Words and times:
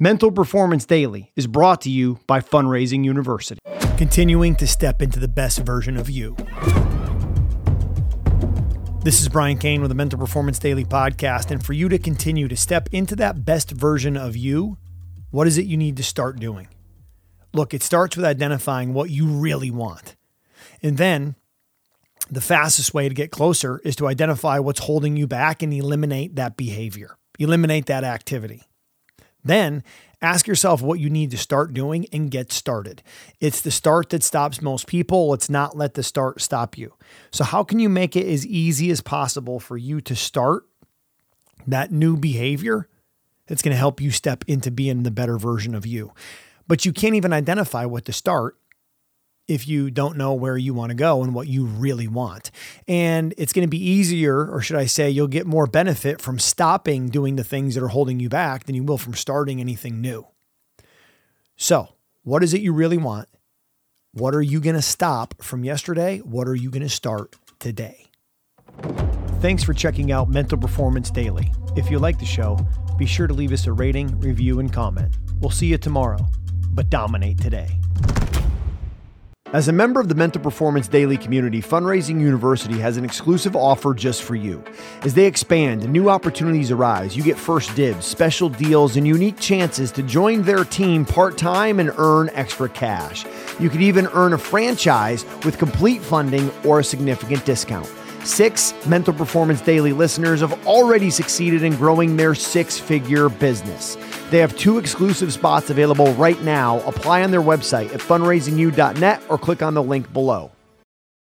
Mental 0.00 0.30
Performance 0.30 0.86
Daily 0.86 1.32
is 1.34 1.48
brought 1.48 1.80
to 1.80 1.90
you 1.90 2.20
by 2.28 2.38
Fundraising 2.38 3.04
University. 3.04 3.58
Continuing 3.96 4.54
to 4.54 4.64
step 4.64 5.02
into 5.02 5.18
the 5.18 5.26
best 5.26 5.58
version 5.58 5.96
of 5.96 6.08
you. 6.08 6.36
This 9.02 9.20
is 9.20 9.28
Brian 9.28 9.58
Cain 9.58 9.80
with 9.80 9.88
the 9.88 9.96
Mental 9.96 10.16
Performance 10.16 10.60
Daily 10.60 10.84
podcast. 10.84 11.50
And 11.50 11.66
for 11.66 11.72
you 11.72 11.88
to 11.88 11.98
continue 11.98 12.46
to 12.46 12.56
step 12.56 12.88
into 12.92 13.16
that 13.16 13.44
best 13.44 13.72
version 13.72 14.16
of 14.16 14.36
you, 14.36 14.78
what 15.32 15.48
is 15.48 15.58
it 15.58 15.66
you 15.66 15.76
need 15.76 15.96
to 15.96 16.04
start 16.04 16.38
doing? 16.38 16.68
Look, 17.52 17.74
it 17.74 17.82
starts 17.82 18.16
with 18.16 18.24
identifying 18.24 18.94
what 18.94 19.10
you 19.10 19.26
really 19.26 19.72
want. 19.72 20.14
And 20.80 20.96
then 20.96 21.34
the 22.30 22.40
fastest 22.40 22.94
way 22.94 23.08
to 23.08 23.14
get 23.16 23.32
closer 23.32 23.80
is 23.82 23.96
to 23.96 24.06
identify 24.06 24.60
what's 24.60 24.78
holding 24.78 25.16
you 25.16 25.26
back 25.26 25.60
and 25.60 25.74
eliminate 25.74 26.36
that 26.36 26.56
behavior, 26.56 27.16
eliminate 27.40 27.86
that 27.86 28.04
activity. 28.04 28.62
Then 29.44 29.82
ask 30.20 30.46
yourself 30.46 30.82
what 30.82 31.00
you 31.00 31.08
need 31.08 31.30
to 31.30 31.38
start 31.38 31.72
doing 31.72 32.06
and 32.12 32.30
get 32.30 32.52
started. 32.52 33.02
It's 33.40 33.60
the 33.60 33.70
start 33.70 34.10
that 34.10 34.22
stops 34.22 34.60
most 34.60 34.86
people. 34.86 35.28
Let's 35.28 35.48
not 35.48 35.76
let 35.76 35.94
the 35.94 36.02
start 36.02 36.40
stop 36.40 36.76
you. 36.76 36.94
So, 37.30 37.44
how 37.44 37.64
can 37.64 37.78
you 37.78 37.88
make 37.88 38.16
it 38.16 38.26
as 38.26 38.46
easy 38.46 38.90
as 38.90 39.00
possible 39.00 39.60
for 39.60 39.76
you 39.76 40.00
to 40.02 40.16
start 40.16 40.64
that 41.66 41.92
new 41.92 42.16
behavior 42.16 42.88
that's 43.46 43.62
going 43.62 43.72
to 43.72 43.78
help 43.78 44.00
you 44.00 44.10
step 44.10 44.44
into 44.46 44.70
being 44.70 45.02
the 45.02 45.10
better 45.10 45.38
version 45.38 45.74
of 45.74 45.86
you? 45.86 46.12
But 46.66 46.84
you 46.84 46.92
can't 46.92 47.14
even 47.14 47.32
identify 47.32 47.84
what 47.86 48.04
to 48.06 48.12
start 48.12 48.56
if 49.48 49.66
you 49.66 49.90
don't 49.90 50.16
know 50.16 50.34
where 50.34 50.56
you 50.58 50.74
want 50.74 50.90
to 50.90 50.94
go 50.94 51.22
and 51.22 51.34
what 51.34 51.48
you 51.48 51.64
really 51.64 52.06
want. 52.06 52.50
And 52.86 53.34
it's 53.38 53.52
going 53.52 53.66
to 53.66 53.70
be 53.70 53.82
easier, 53.82 54.46
or 54.46 54.60
should 54.60 54.76
I 54.76 54.84
say, 54.84 55.10
you'll 55.10 55.26
get 55.26 55.46
more 55.46 55.66
benefit 55.66 56.20
from 56.20 56.38
stopping 56.38 57.08
doing 57.08 57.36
the 57.36 57.44
things 57.44 57.74
that 57.74 57.82
are 57.82 57.88
holding 57.88 58.20
you 58.20 58.28
back 58.28 58.64
than 58.64 58.74
you 58.74 58.84
will 58.84 58.98
from 58.98 59.14
starting 59.14 59.60
anything 59.60 60.00
new. 60.00 60.26
So, 61.56 61.94
what 62.22 62.44
is 62.44 62.52
it 62.54 62.60
you 62.60 62.72
really 62.72 62.98
want? 62.98 63.28
What 64.12 64.34
are 64.34 64.42
you 64.42 64.60
going 64.60 64.76
to 64.76 64.82
stop 64.82 65.42
from 65.42 65.64
yesterday? 65.64 66.18
What 66.18 66.46
are 66.46 66.54
you 66.54 66.70
going 66.70 66.82
to 66.82 66.88
start 66.88 67.34
today? 67.58 68.06
Thanks 69.40 69.62
for 69.62 69.72
checking 69.72 70.12
out 70.12 70.28
Mental 70.28 70.58
Performance 70.58 71.10
Daily. 71.10 71.52
If 71.76 71.90
you 71.90 71.98
like 71.98 72.18
the 72.18 72.26
show, 72.26 72.58
be 72.98 73.06
sure 73.06 73.26
to 73.26 73.34
leave 73.34 73.52
us 73.52 73.66
a 73.66 73.72
rating, 73.72 74.18
review, 74.20 74.60
and 74.60 74.72
comment. 74.72 75.16
We'll 75.40 75.50
see 75.50 75.66
you 75.66 75.78
tomorrow, 75.78 76.26
but 76.72 76.90
dominate 76.90 77.38
today. 77.38 77.78
As 79.54 79.66
a 79.66 79.72
member 79.72 79.98
of 79.98 80.10
the 80.10 80.14
Mental 80.14 80.42
Performance 80.42 80.88
Daily 80.88 81.16
community, 81.16 81.62
Fundraising 81.62 82.20
University 82.20 82.78
has 82.80 82.98
an 82.98 83.04
exclusive 83.06 83.56
offer 83.56 83.94
just 83.94 84.22
for 84.22 84.34
you. 84.34 84.62
As 85.04 85.14
they 85.14 85.24
expand 85.24 85.82
and 85.84 85.90
new 85.90 86.10
opportunities 86.10 86.70
arise, 86.70 87.16
you 87.16 87.22
get 87.22 87.38
first 87.38 87.74
dibs, 87.74 88.04
special 88.04 88.50
deals, 88.50 88.98
and 88.98 89.06
unique 89.06 89.40
chances 89.40 89.90
to 89.92 90.02
join 90.02 90.42
their 90.42 90.64
team 90.64 91.06
part 91.06 91.38
time 91.38 91.80
and 91.80 91.90
earn 91.96 92.28
extra 92.34 92.68
cash. 92.68 93.24
You 93.58 93.70
could 93.70 93.80
even 93.80 94.06
earn 94.08 94.34
a 94.34 94.38
franchise 94.38 95.24
with 95.46 95.56
complete 95.56 96.02
funding 96.02 96.50
or 96.62 96.80
a 96.80 96.84
significant 96.84 97.46
discount. 97.46 97.90
Six 98.24 98.74
Mental 98.86 99.14
Performance 99.14 99.60
Daily 99.60 99.92
listeners 99.92 100.40
have 100.40 100.66
already 100.66 101.10
succeeded 101.10 101.62
in 101.62 101.76
growing 101.76 102.16
their 102.16 102.34
six 102.34 102.78
figure 102.78 103.28
business. 103.28 103.96
They 104.30 104.38
have 104.38 104.56
two 104.56 104.78
exclusive 104.78 105.32
spots 105.32 105.70
available 105.70 106.12
right 106.14 106.40
now. 106.42 106.80
Apply 106.80 107.22
on 107.22 107.30
their 107.30 107.42
website 107.42 107.94
at 107.94 108.00
fundraisingu.net 108.00 109.22
or 109.28 109.38
click 109.38 109.62
on 109.62 109.74
the 109.74 109.82
link 109.82 110.12
below. 110.12 110.50